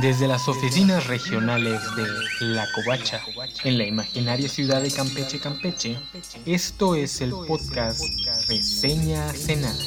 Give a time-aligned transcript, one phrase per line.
[0.00, 3.20] Desde las oficinas regionales de La Covacha,
[3.64, 5.98] en la imaginaria ciudad de Campeche, Campeche,
[6.46, 8.00] esto es el podcast
[8.48, 9.78] Reseña Cenada.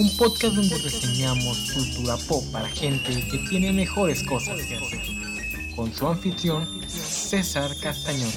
[0.00, 5.02] Un podcast donde reseñamos cultura pop para gente que tiene mejores cosas que hacer.
[5.76, 8.32] Con su anfitrión, César Castañón.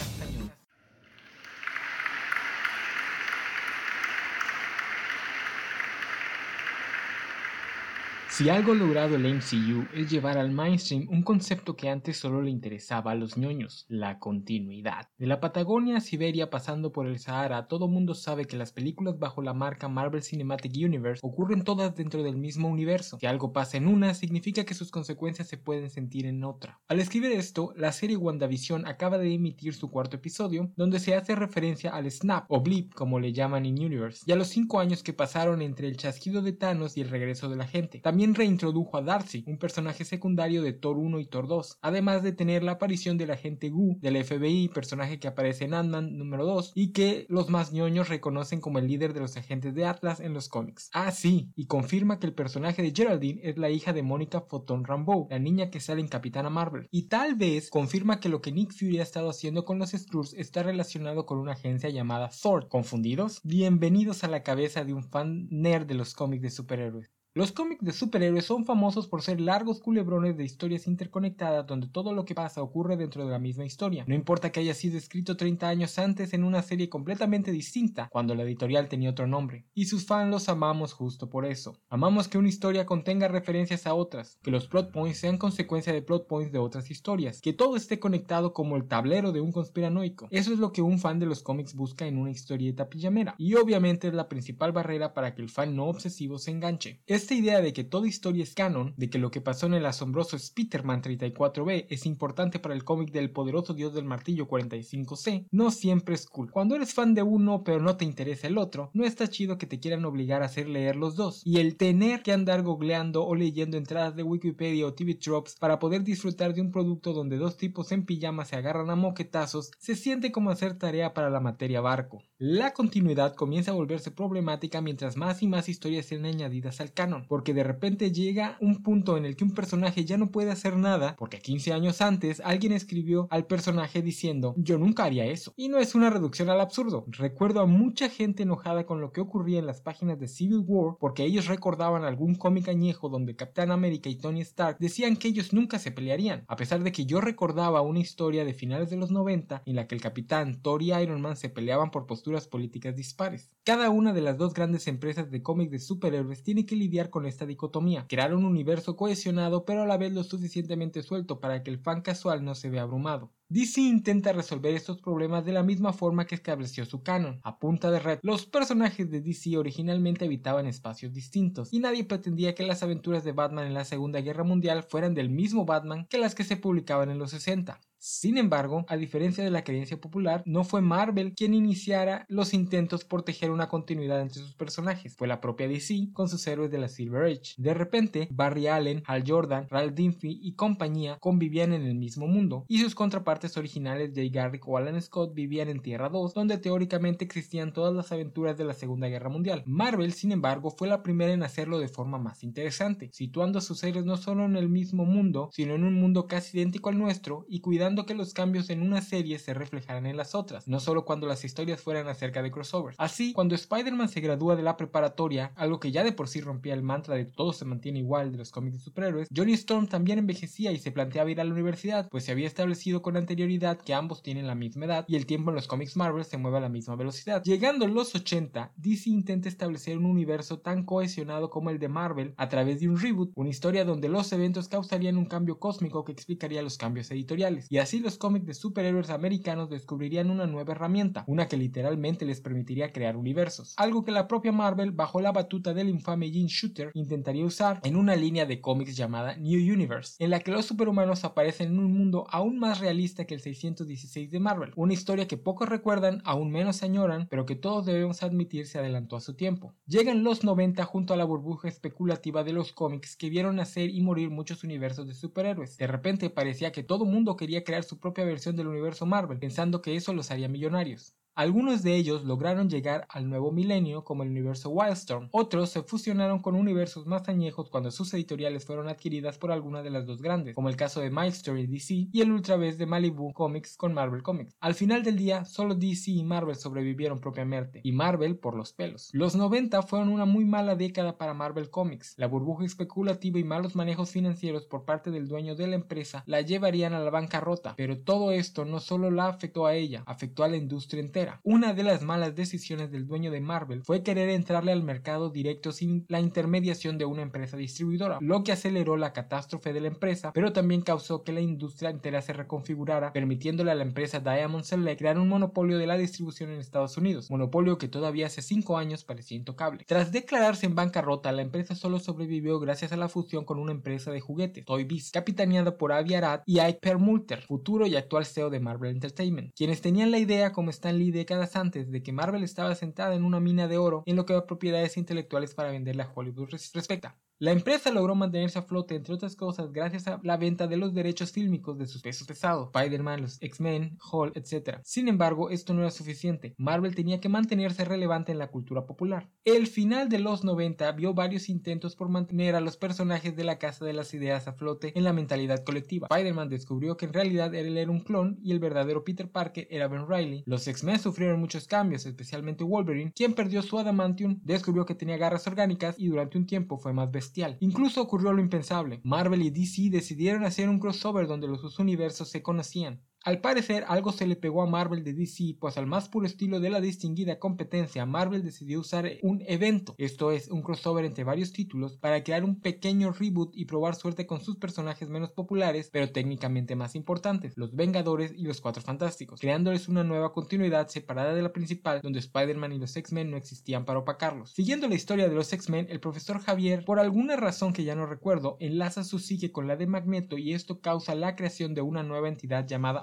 [8.37, 12.49] Si algo logrado el MCU es llevar al mainstream un concepto que antes solo le
[12.49, 15.07] interesaba a los ñoños, la continuidad.
[15.17, 19.17] De la Patagonia a Siberia pasando por el Sahara, todo mundo sabe que las películas
[19.19, 23.17] bajo la marca Marvel Cinematic Universe ocurren todas dentro del mismo universo.
[23.21, 26.81] Si algo pasa en una, significa que sus consecuencias se pueden sentir en otra.
[26.89, 31.35] Al escribir esto, la serie WandaVision acaba de emitir su cuarto episodio, donde se hace
[31.35, 35.03] referencia al Snap, o Blip como le llaman en Universe, y a los cinco años
[35.03, 38.01] que pasaron entre el chasquido de Thanos y el regreso de la gente.
[38.01, 42.31] También reintrodujo a Darcy, un personaje secundario de Thor 1 y Thor 2, además de
[42.31, 46.71] tener la aparición del agente Gu del FBI, personaje que aparece en Ant-Man número 2
[46.73, 50.33] y que los más ñoños reconocen como el líder de los agentes de Atlas en
[50.33, 50.89] los cómics.
[50.93, 54.85] Ah, sí, y confirma que el personaje de Geraldine es la hija de Mónica Photon
[54.85, 56.87] Rambeau, la niña que sale en Capitana Marvel.
[56.91, 60.33] Y tal vez confirma que lo que Nick Fury ha estado haciendo con los Skrulls
[60.33, 62.69] está relacionado con una agencia llamada Thor.
[62.69, 63.41] ¿Confundidos?
[63.43, 67.11] Bienvenidos a la cabeza de un fan nerd de los cómics de superhéroes.
[67.37, 72.13] Los cómics de superhéroes son famosos por ser largos culebrones de historias interconectadas donde todo
[72.13, 74.05] lo que pasa ocurre dentro de la misma historia.
[74.07, 78.35] No importa que haya sido escrito 30 años antes en una serie completamente distinta, cuando
[78.35, 79.65] la editorial tenía otro nombre.
[79.73, 81.77] Y sus fans los amamos justo por eso.
[81.89, 86.01] Amamos que una historia contenga referencias a otras, que los plot points sean consecuencia de
[86.01, 90.29] plot points de otras historias, que todo esté conectado como el tablero de un conspiranoico.
[90.31, 93.35] Eso es lo que un fan de los cómics busca en una historieta pijamera.
[93.37, 97.01] Y obviamente es la principal barrera para que el fan no obsesivo se enganche.
[97.25, 99.87] Esta idea de que toda historia es canon, de que lo que pasó en el
[99.87, 105.71] asombroso Spider-Man 34B es importante para el cómic del poderoso dios del martillo 45C, no
[105.71, 106.51] siempre es cool.
[106.51, 109.65] Cuando eres fan de uno pero no te interesa el otro, no está chido que
[109.65, 111.41] te quieran obligar a hacer leer los dos.
[111.43, 115.79] Y el tener que andar googleando o leyendo entradas de Wikipedia o TV Drops para
[115.79, 119.95] poder disfrutar de un producto donde dos tipos en pijama se agarran a moquetazos, se
[119.95, 122.21] siente como hacer tarea para la materia barco.
[122.37, 127.14] La continuidad comienza a volverse problemática mientras más y más historias sean añadidas al canon
[127.27, 130.77] porque de repente llega un punto en el que un personaje ya no puede hacer
[130.77, 135.53] nada, porque 15 años antes alguien escribió al personaje diciendo yo nunca haría eso.
[135.55, 137.05] Y no es una reducción al absurdo.
[137.07, 140.97] Recuerdo a mucha gente enojada con lo que ocurría en las páginas de Civil War
[140.99, 145.53] porque ellos recordaban algún cómic añejo donde Capitán América y Tony Stark decían que ellos
[145.53, 149.11] nunca se pelearían, a pesar de que yo recordaba una historia de finales de los
[149.11, 152.95] 90 en la que el Capitán, Thor y Iron Man se peleaban por posturas políticas
[152.95, 153.51] dispares.
[153.63, 157.25] Cada una de las dos grandes empresas de cómics de superhéroes tiene que lidiar con
[157.25, 161.71] esta dicotomía, crear un universo cohesionado pero a la vez lo suficientemente suelto para que
[161.71, 163.33] el fan casual no se vea abrumado.
[163.49, 167.91] DC intenta resolver estos problemas de la misma forma que estableció su canon, a punta
[167.91, 168.19] de red.
[168.23, 173.33] Los personajes de DC originalmente habitaban espacios distintos, y nadie pretendía que las aventuras de
[173.33, 177.11] Batman en la Segunda Guerra Mundial fueran del mismo Batman que las que se publicaban
[177.11, 177.79] en los 60.
[177.97, 183.03] Sin embargo, a diferencia de la creencia popular, no fue Marvel quien iniciara los intentos
[183.03, 186.77] por tejer una continuidad entre sus personajes, fue la propia DC con sus héroes de
[186.77, 187.55] la Silver Age.
[187.57, 192.65] De repente, Barry Allen, Hal Jordan, Ralph Dinfy y compañía convivían en el mismo mundo,
[192.67, 197.25] y sus contrapartes originales Jay Garrick o Alan Scott vivían en Tierra 2, donde teóricamente
[197.25, 199.63] existían todas las aventuras de la Segunda Guerra Mundial.
[199.65, 203.83] Marvel, sin embargo, fue la primera en hacerlo de forma más interesante, situando a sus
[203.83, 207.45] héroes no solo en el mismo mundo, sino en un mundo casi idéntico al nuestro
[207.49, 211.05] y cuidando que los cambios en una serie se reflejaran en las otras, no solo
[211.05, 212.95] cuando las historias fueran acerca de crossovers.
[212.99, 216.73] Así, cuando Spider-Man se gradúa de la preparatoria, algo que ya de por sí rompía
[216.73, 220.19] el mantra de todo se mantiene igual de los cómics de superhéroes, Johnny Storm también
[220.19, 223.95] envejecía y se planteaba ir a la universidad, pues se había establecido con anterioridad que
[223.95, 226.61] ambos tienen la misma edad y el tiempo en los cómics Marvel se mueve a
[226.61, 227.41] la misma velocidad.
[227.43, 232.35] Llegando a los 80, DC intenta establecer un universo tan cohesionado como el de Marvel
[232.37, 236.11] a través de un reboot, una historia donde los eventos causarían un cambio cósmico que
[236.11, 237.65] explicaría los cambios editoriales.
[237.71, 242.41] Y así los cómics de superhéroes americanos descubrirían una nueva herramienta, una que literalmente les
[242.41, 246.91] permitiría crear universos, algo que la propia Marvel, bajo la batuta del infame Gene Shooter,
[246.93, 251.25] intentaría usar en una línea de cómics llamada New Universe, en la que los superhumanos
[251.25, 255.37] aparecen en un mundo aún más realista que el 616 de Marvel, una historia que
[255.37, 259.73] pocos recuerdan, aún menos añoran, pero que todos debemos admitir se adelantó a su tiempo.
[259.87, 264.01] Llegan los 90 junto a la burbuja especulativa de los cómics que vieron nacer y
[264.01, 265.77] morir muchos universos de superhéroes.
[265.77, 269.81] De repente parecía que todo mundo quería crear su propia versión del universo Marvel, pensando
[269.81, 271.15] que eso los haría millonarios.
[271.37, 276.39] Algunos de ellos lograron llegar al nuevo milenio como el universo Wildstorm, otros se fusionaron
[276.39, 280.55] con universos más añejos cuando sus editoriales fueron adquiridas por alguna de las dos grandes,
[280.55, 284.55] como el caso de Milestone DC y el Ultraverse de Malibu Comics con Marvel Comics.
[284.61, 289.09] Al final del día, solo DC y Marvel sobrevivieron propiamente, y Marvel por los pelos.
[289.11, 292.13] Los 90 fueron una muy mala década para Marvel Comics.
[292.15, 296.39] La burbuja especulativa y malos manejos financieros por parte del dueño de la empresa la
[296.39, 300.47] llevarían a la bancarrota, pero todo esto no solo la afectó a ella, afectó a
[300.47, 301.24] la industria entera.
[301.43, 305.71] Una de las malas decisiones del dueño de Marvel fue querer entrarle al mercado directo
[305.71, 310.31] sin la intermediación de una empresa distribuidora, lo que aceleró la catástrofe de la empresa,
[310.33, 314.99] pero también causó que la industria entera se reconfigurara, permitiéndole a la empresa Diamond Select
[314.99, 319.03] crear un monopolio de la distribución en Estados Unidos, monopolio que todavía hace 5 años
[319.03, 319.83] parecía intocable.
[319.85, 324.11] Tras declararse en bancarrota, la empresa solo sobrevivió gracias a la fusión con una empresa
[324.11, 328.49] de juguetes, Toy Biz, capitaneada por Avi Arad y Ike Perlmutter, futuro y actual CEO
[328.49, 332.43] de Marvel Entertainment, quienes tenían la idea como Stan Lee décadas antes de que Marvel
[332.43, 336.03] estaba sentada en una mina de oro en lo que a propiedades intelectuales para venderle
[336.03, 337.17] a Hollywood respecta.
[337.37, 340.93] La empresa logró mantenerse a flote, entre otras cosas, gracias a la venta de los
[340.93, 344.79] derechos fílmicos de sus pesos pesados, Spider-Man, los X-Men, Hulk, etc.
[344.83, 346.55] Sin embargo, esto no era suficiente.
[346.57, 349.29] Marvel tenía que mantenerse relevante en la cultura popular.
[349.43, 353.59] El final de los 90 vio varios intentos por mantener a los personajes de la
[353.59, 356.07] Casa de las Ideas a flote en la mentalidad colectiva.
[356.09, 359.89] Spider-Man descubrió que en realidad él era un clon y el verdadero Peter Parker era
[359.89, 360.43] Ben Riley.
[360.45, 365.45] Los X-Men sufrieron muchos cambios, especialmente Wolverine, quien perdió su adamantium, descubrió que tenía garras
[365.47, 367.11] orgánicas y durante un tiempo fue más
[367.59, 369.01] Incluso ocurrió lo impensable.
[369.03, 373.01] Marvel y DC decidieron hacer un crossover donde los dos universos se conocían.
[373.25, 376.59] Al parecer algo se le pegó a Marvel de DC, pues al más puro estilo
[376.59, 381.51] de la distinguida competencia, Marvel decidió usar un evento, esto es, un crossover entre varios
[381.51, 386.11] títulos, para crear un pequeño reboot y probar suerte con sus personajes menos populares, pero
[386.11, 391.41] técnicamente más importantes, los Vengadores y los Cuatro Fantásticos, creándoles una nueva continuidad separada de
[391.41, 394.51] la principal, donde Spider-Man y los X-Men no existían para opacarlos.
[394.51, 398.05] Siguiendo la historia de los X-Men, el profesor Javier, por alguna razón que ya no
[398.05, 402.03] recuerdo, enlaza su psique con la de Magneto y esto causa la creación de una
[402.03, 403.01] nueva entidad llamada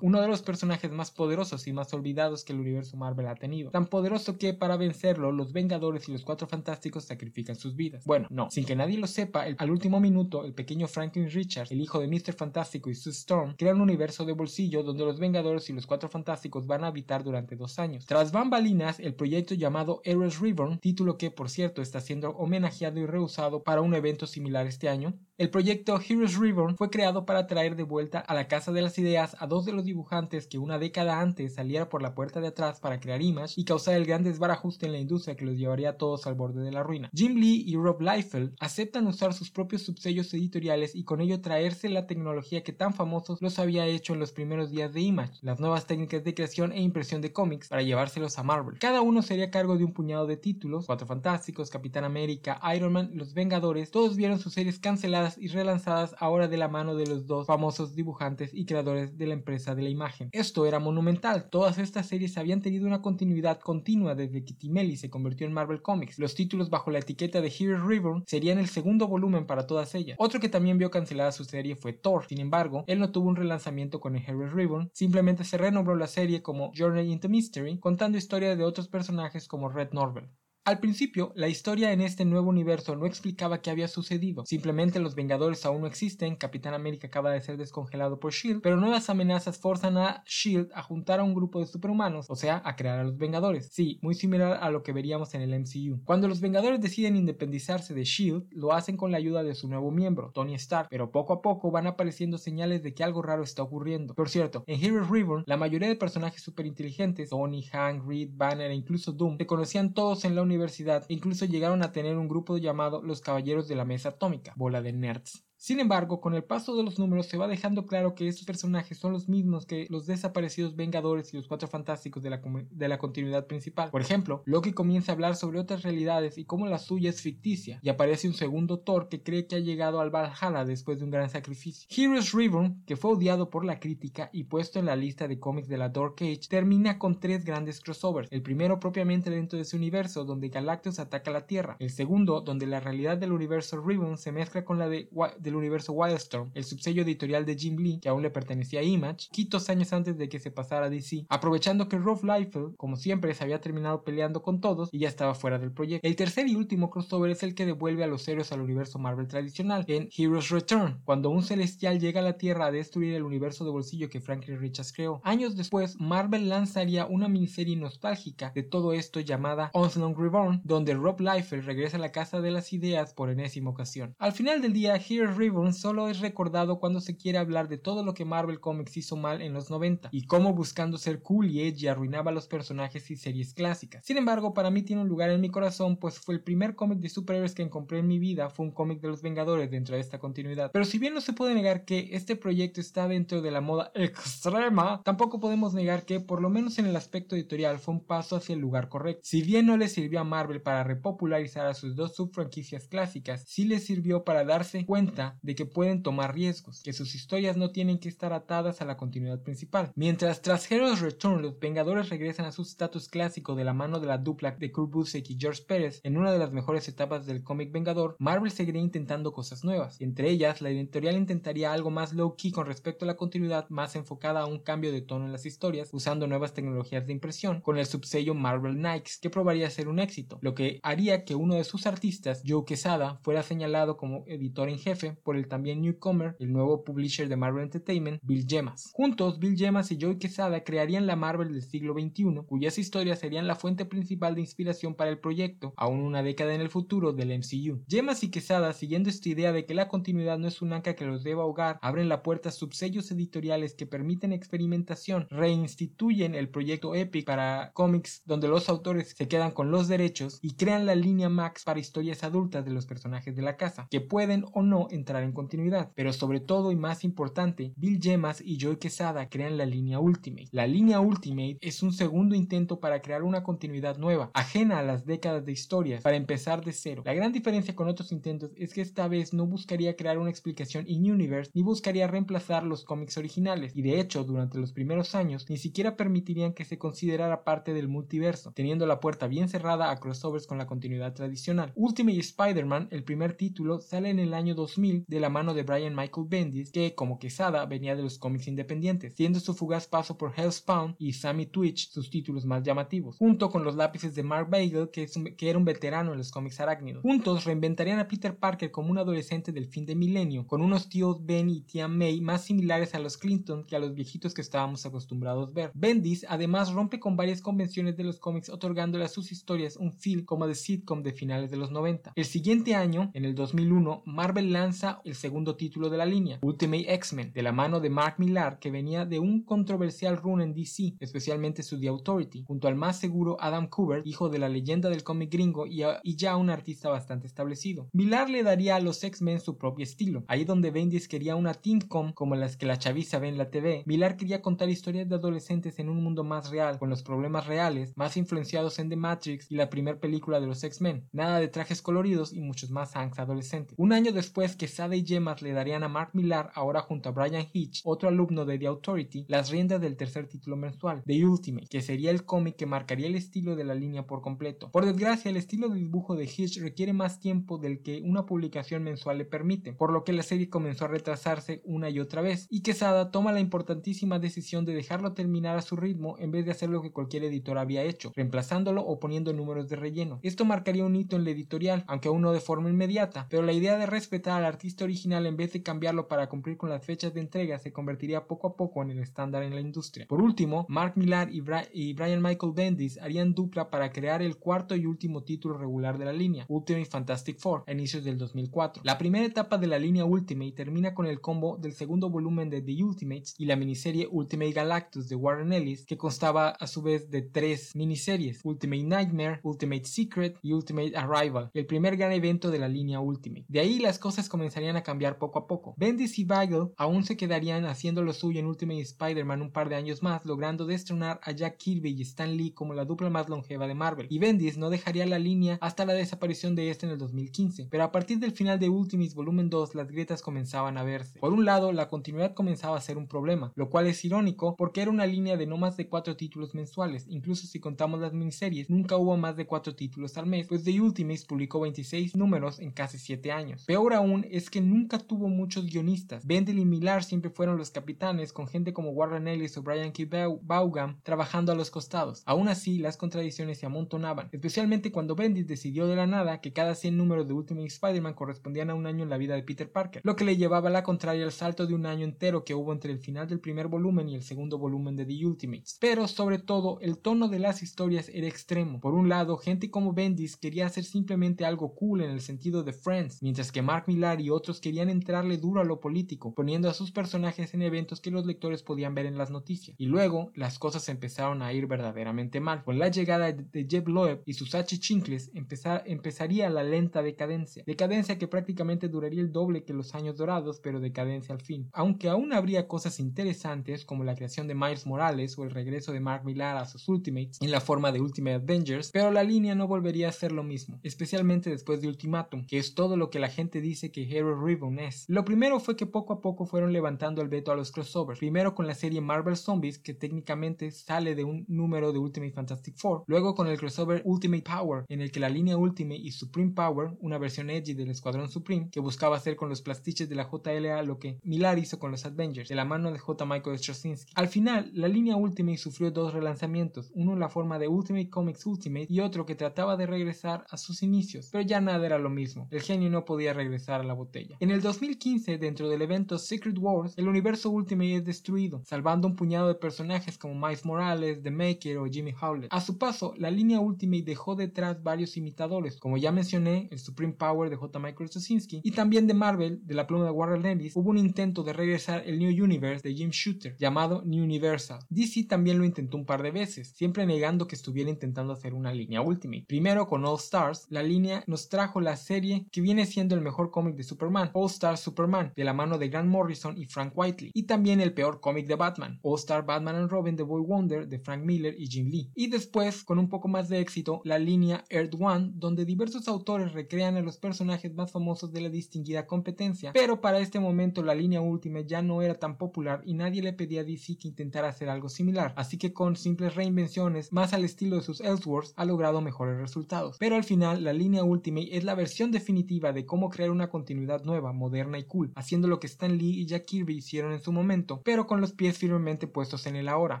[0.00, 3.70] uno de los personajes más poderosos y más olvidados que el universo Marvel ha tenido.
[3.70, 8.04] Tan poderoso que para vencerlo, los Vengadores y los Cuatro Fantásticos sacrifican sus vidas.
[8.04, 11.80] Bueno, no, sin que nadie lo sepa, al último minuto, el pequeño Franklin Richards, el
[11.80, 12.32] hijo de Mr.
[12.32, 16.08] Fantástico y Sue Storm, crea un universo de bolsillo donde los Vengadores y los Cuatro
[16.08, 18.06] Fantásticos van a habitar durante dos años.
[18.06, 23.06] Tras bambalinas, el proyecto llamado Heroes Reborn, título que por cierto está siendo homenajeado y
[23.06, 27.74] reusado para un evento similar este año, el proyecto Heroes Reborn fue creado para traer
[27.74, 30.78] de vuelta a la Casa de las Ideas a dos de los dibujantes que una
[30.78, 34.24] década antes saliera por la puerta de atrás para crear Image y causar el gran
[34.24, 37.10] desbarajuste en la industria que los llevaría a todos al borde de la ruina.
[37.12, 41.90] Jim Lee y Rob Liefeld aceptan usar sus propios subsellos editoriales y con ello traerse
[41.90, 45.60] la tecnología que tan famosos los había hecho en los primeros días de Image, las
[45.60, 48.78] nuevas técnicas de creación e impresión de cómics para llevárselos a Marvel.
[48.78, 53.10] Cada uno sería cargo de un puñado de títulos, Cuatro Fantásticos, Capitán América, Iron Man,
[53.14, 57.26] Los Vengadores, todos vieron sus series canceladas y relanzadas ahora de la mano de los
[57.26, 60.28] dos famosos dibujantes y creadores de la empresa de la imagen.
[60.32, 65.10] Esto era monumental, todas estas series habían tenido una continuidad continua desde que Timely se
[65.10, 66.18] convirtió en Marvel Comics.
[66.18, 70.16] Los títulos bajo la etiqueta de Heroes Reborn serían el segundo volumen para todas ellas.
[70.18, 73.36] Otro que también vio cancelada su serie fue Thor, sin embargo, él no tuvo un
[73.36, 78.18] relanzamiento con el Heroes Reborn, simplemente se renombró la serie como Journey into Mystery, contando
[78.18, 80.28] historias de otros personajes como Red Norvel.
[80.70, 85.16] Al principio, la historia en este nuevo universo no explicaba qué había sucedido, simplemente los
[85.16, 89.58] Vengadores aún no existen, Capitán América acaba de ser descongelado por Shield, pero nuevas amenazas
[89.58, 93.02] forzan a Shield a juntar a un grupo de superhumanos, o sea, a crear a
[93.02, 93.68] los Vengadores.
[93.72, 96.04] Sí, muy similar a lo que veríamos en el MCU.
[96.04, 99.90] Cuando los Vengadores deciden independizarse de Shield, lo hacen con la ayuda de su nuevo
[99.90, 103.64] miembro, Tony Stark, pero poco a poco van apareciendo señales de que algo raro está
[103.64, 104.14] ocurriendo.
[104.14, 108.74] Por cierto, en Heroes Reborn, la mayoría de personajes superinteligentes, Tony, Hank, Reed, Banner e
[108.74, 110.59] incluso Doom, se conocían todos en la universidad
[111.08, 114.92] incluso llegaron a tener un grupo llamado los Caballeros de la Mesa Atómica, bola de
[114.92, 115.44] nerds.
[115.60, 118.96] Sin embargo, con el paso de los números se va dejando claro que estos personajes
[118.96, 122.40] son los mismos que los desaparecidos Vengadores y los Cuatro Fantásticos de la,
[122.70, 123.90] de la, continuidad principal.
[123.90, 127.78] Por ejemplo, Loki comienza a hablar sobre otras realidades y cómo la suya es ficticia,
[127.82, 131.10] y aparece un segundo Thor que cree que ha llegado al Valhalla después de un
[131.10, 131.86] gran sacrificio.
[131.94, 135.68] Heroes Reborn, que fue odiado por la crítica y puesto en la lista de cómics
[135.68, 138.32] de la Dark Age, termina con tres grandes crossovers.
[138.32, 141.76] El primero propiamente dentro de ese universo, donde Galactus ataca la Tierra.
[141.80, 145.10] El segundo, donde la realidad del universo Reborn se mezcla con la de
[145.50, 149.28] del universo Wildstorm, el subsello editorial de Jim Lee, que aún le pertenecía a Image,
[149.32, 153.34] quitos años antes de que se pasara a DC, aprovechando que Rob Liefeld, como siempre,
[153.34, 156.06] se había terminado peleando con todos y ya estaba fuera del proyecto.
[156.06, 159.26] El tercer y último crossover es el que devuelve a los héroes al universo Marvel
[159.26, 163.64] tradicional, en Heroes Return, cuando un celestial llega a la Tierra a destruir el universo
[163.64, 165.20] de bolsillo que Franklin Richards creó.
[165.24, 171.20] Años después, Marvel lanzaría una miniserie nostálgica de todo esto llamada Onslaught Reborn, donde Rob
[171.20, 174.14] Liefeld regresa a la casa de las ideas por enésima ocasión.
[174.18, 178.04] Al final del día, Heroes Reborn solo es recordado cuando se quiere hablar de todo
[178.04, 181.62] lo que Marvel Comics hizo mal en los 90 y cómo buscando ser cool y
[181.62, 184.04] edgy arruinaba los personajes y series clásicas.
[184.04, 186.98] Sin embargo, para mí tiene un lugar en mi corazón, pues fue el primer cómic
[186.98, 190.02] de superhéroes que compré en mi vida, fue un cómic de los Vengadores dentro de
[190.02, 190.70] esta continuidad.
[190.72, 193.92] Pero si bien no se puede negar que este proyecto está dentro de la moda
[193.94, 198.36] extrema, tampoco podemos negar que, por lo menos en el aspecto editorial, fue un paso
[198.36, 199.22] hacia el lugar correcto.
[199.24, 203.64] Si bien no le sirvió a Marvel para repopularizar a sus dos subfranquicias clásicas, sí
[203.64, 207.98] le sirvió para darse cuenta de que pueden tomar riesgos, que sus historias no tienen
[207.98, 209.92] que estar atadas a la continuidad principal.
[209.94, 214.06] Mientras tras Heroes Return los Vengadores regresan a su estatus clásico de la mano de
[214.06, 217.42] la dupla de Kurt Busiek y George Pérez en una de las mejores etapas del
[217.42, 220.00] cómic Vengador, Marvel seguiría intentando cosas nuevas.
[220.00, 224.40] Entre ellas, la editorial intentaría algo más low-key con respecto a la continuidad, más enfocada
[224.40, 227.86] a un cambio de tono en las historias, usando nuevas tecnologías de impresión, con el
[227.86, 231.86] subsello Marvel Nikes, que probaría ser un éxito, lo que haría que uno de sus
[231.86, 236.84] artistas, Joe Quesada, fuera señalado como editor en jefe por el también newcomer, el nuevo
[236.84, 238.90] publisher de Marvel Entertainment, Bill Gemas.
[238.92, 243.46] Juntos, Bill Gemas y Joe Quesada crearían la Marvel del siglo XXI, cuyas historias serían
[243.46, 247.38] la fuente principal de inspiración para el proyecto, aún una década en el futuro del
[247.38, 247.82] MCU.
[247.88, 251.04] Gemas y Quesada, siguiendo esta idea de que la continuidad no es un anca que
[251.04, 256.94] los deba ahogar, abren la puerta a subsellos editoriales que permiten experimentación, reinstituyen el proyecto
[256.94, 261.28] Epic para cómics donde los autores se quedan con los derechos y crean la línea
[261.28, 265.09] Max para historias adultas de los personajes de la casa, que pueden o no entrar
[265.18, 265.90] en continuidad.
[265.94, 270.48] Pero sobre todo y más importante, Bill Gemas y Joey Quesada crean la línea Ultimate.
[270.52, 275.04] La línea Ultimate es un segundo intento para crear una continuidad nueva, ajena a las
[275.04, 277.02] décadas de historias, para empezar de cero.
[277.04, 280.84] La gran diferencia con otros intentos es que esta vez no buscaría crear una explicación
[280.86, 285.56] in-universe ni buscaría reemplazar los cómics originales, y de hecho durante los primeros años ni
[285.56, 290.46] siquiera permitirían que se considerara parte del multiverso, teniendo la puerta bien cerrada a crossovers
[290.46, 291.72] con la continuidad tradicional.
[291.74, 295.94] Ultimate Spider-Man, el primer título, sale en el año 2000 de la mano de Brian
[295.94, 300.32] Michael Bendis, que como Quesada venía de los cómics independientes, siendo su fugaz paso por
[300.36, 304.90] Hellspawn y Sammy Twitch sus títulos más llamativos, junto con los lápices de Mark Bagel,
[304.90, 307.02] que, que era un veterano en los cómics arácnidos.
[307.02, 311.24] Juntos reinventarían a Peter Parker como un adolescente del fin de milenio, con unos tíos
[311.24, 314.86] Ben y tía May más similares a los Clinton que a los viejitos que estábamos
[314.86, 315.70] acostumbrados a ver.
[315.74, 320.24] Bendis además rompe con varias convenciones de los cómics otorgándole a sus historias un feel
[320.24, 322.12] como de sitcom de finales de los 90.
[322.14, 326.94] El siguiente año, en el 2001, Marvel lanza el segundo título de la línea, Ultimate
[326.94, 330.94] X-Men, de la mano de Mark Millar, que venía de un controversial run en DC,
[331.00, 335.04] especialmente su The Authority, junto al más seguro Adam Kubert, hijo de la leyenda del
[335.04, 335.84] cómic gringo y,
[336.16, 337.88] ya un artista bastante establecido.
[337.92, 342.12] Millar le daría a los X-Men su propio estilo, ahí donde Bendis quería una teamcom
[342.12, 345.78] como las que la chaviza ve en la TV, Millar quería contar historias de adolescentes
[345.78, 349.56] en un mundo más real, con los problemas reales, más influenciados en The Matrix y
[349.56, 353.74] la primera película de los X-Men, nada de trajes coloridos y muchos más hanks adolescentes.
[353.76, 357.12] Un año después que Sada y Gemas le darían a Mark Millar, ahora junto a
[357.12, 361.66] Brian Hitch, otro alumno de The Authority, las riendas del tercer título mensual, The Ultimate,
[361.68, 364.70] que sería el cómic que marcaría el estilo de la línea por completo.
[364.70, 368.82] Por desgracia, el estilo de dibujo de Hitch requiere más tiempo del que una publicación
[368.82, 372.46] mensual le permite, por lo que la serie comenzó a retrasarse una y otra vez,
[372.48, 376.52] y Quesada toma la importantísima decisión de dejarlo terminar a su ritmo en vez de
[376.52, 380.20] hacer lo que cualquier editor había hecho, reemplazándolo o poniendo números de relleno.
[380.22, 383.52] Esto marcaría un hito en la editorial, aunque aún no de forma inmediata, pero la
[383.52, 387.14] idea de respetar al artista original en vez de cambiarlo para cumplir con las fechas
[387.14, 390.06] de entrega se convertiría poco a poco en el estándar en la industria.
[390.06, 394.86] Por último, Mark Millar y, Brian Michael Bendis harían dupla para crear el cuarto y
[394.86, 398.82] último título regular de la línea, Ultimate Fantastic Four, a inicios del 2004.
[398.84, 402.62] La primera etapa de la línea Ultimate termina con el combo del segundo volumen de
[402.62, 407.10] The Ultimates y la miniserie Ultimate Galactus de Warren Ellis, que constaba a su vez
[407.10, 412.58] de tres miniseries, Ultimate Nightmare, Ultimate Secret y Ultimate Arrival, el primer gran evento de
[412.58, 413.46] la línea Ultimate.
[413.48, 415.74] De ahí las cosas comenzarían a cambiar poco a poco.
[415.76, 419.76] Bendis y Bagel aún se quedarían haciendo lo suyo en Ultimate Spider-Man un par de
[419.76, 423.68] años más, logrando destronar a Jack Kirby y Stan Lee como la dupla más longeva
[423.68, 424.08] de Marvel.
[424.10, 427.84] Y Bendis no dejaría la línea hasta la desaparición de este en el 2015, pero
[427.84, 431.20] a partir del final de Ultimates Volumen 2 las grietas comenzaban a verse.
[431.20, 434.82] Por un lado, la continuidad comenzaba a ser un problema, lo cual es irónico porque
[434.82, 438.68] era una línea de no más de cuatro títulos mensuales, incluso si contamos las miniseries,
[438.68, 442.72] nunca hubo más de cuatro títulos al mes, pues The Ultimates publicó 26 números en
[442.72, 443.64] casi 7 años.
[443.66, 446.24] Peor aún es que nunca tuvo muchos guionistas.
[446.24, 450.04] Bendel y Millar siempre fueron los capitanes, con gente como Warren Ellis o Brian K.
[450.42, 452.22] Vaughan trabajando a los costados.
[452.24, 456.74] Aún así, las contradicciones se amontonaban, especialmente cuando Bendis decidió de la nada que cada
[456.74, 460.02] 100 números de Ultimate Spider-Man correspondían a un año en la vida de Peter Parker,
[460.04, 462.72] lo que le llevaba a la contraria al salto de un año entero que hubo
[462.72, 465.78] entre el final del primer volumen y el segundo volumen de The Ultimates.
[465.80, 468.80] Pero sobre todo, el tono de las historias era extremo.
[468.80, 472.72] Por un lado, gente como Bendis quería hacer simplemente algo cool en el sentido de
[472.72, 476.74] Friends, mientras que Mark Millar y otros querían entrarle duro a lo político, poniendo a
[476.74, 479.76] sus personajes en eventos que los lectores podían ver en las noticias.
[479.78, 482.64] Y luego, las cosas empezaron a ir verdaderamente mal.
[482.64, 487.64] Con la llegada de Jeb Loeb y sus Chinkles, empezaría la lenta decadencia.
[487.66, 491.68] Decadencia que prácticamente duraría el doble que los años dorados, pero decadencia al fin.
[491.72, 496.00] Aunque aún habría cosas interesantes como la creación de Miles Morales o el regreso de
[496.00, 499.66] Mark Millar a sus Ultimates en la forma de Ultimate Avengers, pero la línea no
[499.66, 503.28] volvería a ser lo mismo, especialmente después de Ultimatum, que es todo lo que la
[503.28, 505.04] gente dice que Ribbon es.
[505.08, 508.54] Lo primero fue que poco a poco fueron levantando el veto a los crossovers, primero
[508.54, 513.04] con la serie Marvel Zombies, que técnicamente sale de un número de Ultimate Fantastic Four,
[513.06, 516.96] luego con el crossover Ultimate Power, en el que la línea Ultimate y Supreme Power,
[517.00, 520.82] una versión edgy del Escuadrón Supreme, que buscaba hacer con los plastiches de la JLA
[520.82, 523.24] lo que Millar hizo con los Avengers, de la mano de J.
[523.24, 524.12] Michael Straczynski.
[524.14, 528.46] Al final, la línea Ultimate sufrió dos relanzamientos, uno en la forma de Ultimate Comics
[528.46, 532.10] Ultimate y otro que trataba de regresar a sus inicios, pero ya nada era lo
[532.10, 534.36] mismo, el genio no podía regresar a la botella.
[534.40, 539.16] En el 2015, dentro del evento Secret Wars, el universo Ultimate es destruido, salvando un
[539.16, 542.52] puñado de personajes como Miles Morales, The Maker o Jimmy Howlett.
[542.52, 547.12] A su paso, la línea Ultimate dejó detrás varios imitadores, como ya mencioné, el Supreme
[547.12, 547.78] Power de J.
[547.78, 551.42] Michael Straczynski, y también de Marvel, de la pluma de Warren Ellis, hubo un intento
[551.42, 554.80] de regresar el New Universe de Jim Shooter, llamado New Universal.
[554.88, 558.72] DC también lo intentó un par de veces, siempre negando que estuviera intentando hacer una
[558.72, 559.44] línea Ultimate.
[559.46, 563.50] Primero con All Stars, la línea nos trajo la serie que viene siendo el mejor
[563.50, 567.32] cómic de Superman, All Star Superman, de la mano de Grant Morrison y Frank Whiteley,
[567.34, 570.86] y también el peor cómic de Batman, All Star Batman and Robin The Boy Wonder
[570.86, 572.10] de Frank Miller y Jim Lee.
[572.14, 576.52] Y después, con un poco más de éxito, la línea Earth One, donde diversos autores
[576.52, 580.94] recrean a los personajes más famosos de la distinguida competencia, pero para este momento la
[580.94, 584.48] línea Ultimate ya no era tan popular y nadie le pedía a DC que intentara
[584.48, 588.64] hacer algo similar, así que con simples reinvenciones más al estilo de sus Elseworlds ha
[588.64, 589.96] logrado mejores resultados.
[589.98, 593.79] Pero al final, la línea Ultimate es la versión definitiva de cómo crear una continuidad
[594.04, 597.32] nueva, moderna y cool, haciendo lo que Stan Lee y Jack Kirby hicieron en su
[597.32, 600.00] momento, pero con los pies firmemente puestos en el ahora,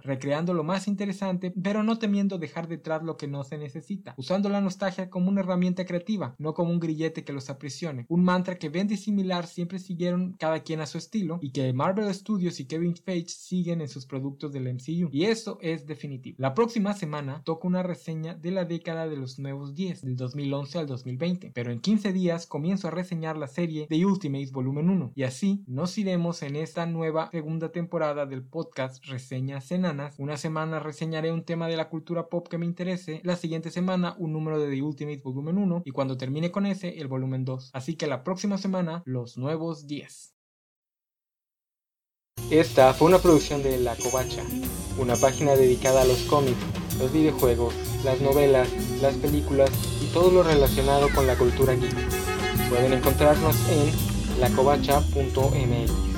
[0.04, 4.48] recreando lo más interesante, pero no temiendo dejar detrás lo que no se necesita, usando
[4.48, 8.56] la nostalgia como una herramienta creativa, no como un grillete que los aprisione, un mantra
[8.56, 12.66] que Bendy similar siempre siguieron cada quien a su estilo y que Marvel Studios y
[12.66, 16.36] Kevin Feige siguen en sus productos del MCU, y eso es definitivo.
[16.38, 20.78] La próxima semana toca una reseña de la década de los nuevos 10, del 2011
[20.78, 25.12] al 2020, pero en 15 días comienzo a reseñar la serie The Ultimates Volumen 1,
[25.14, 30.16] y así nos iremos en esta nueva segunda temporada del podcast Reseñas Enanas.
[30.18, 34.16] Una semana reseñaré un tema de la cultura pop que me interese, la siguiente semana
[34.18, 37.70] un número de The Ultimates Volumen 1, y cuando termine con ese, el volumen 2.
[37.72, 40.34] Así que la próxima semana, los nuevos 10.
[42.50, 44.42] Esta fue una producción de La Covacha,
[44.98, 46.58] una página dedicada a los cómics,
[46.98, 48.68] los videojuegos, las novelas,
[49.00, 49.70] las películas
[50.02, 52.29] y todo lo relacionado con la cultura geek.
[52.70, 56.09] Pueden encontrarnos en lacovacha.mx.